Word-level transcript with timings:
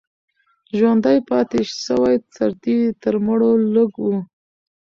ژوندي 0.77 1.17
پاتې 1.29 1.59
سوي 1.85 2.15
سرتیري 2.35 2.89
تر 3.03 3.13
مړو 3.25 3.51
لږ 3.75 3.91
وو. 4.03 4.17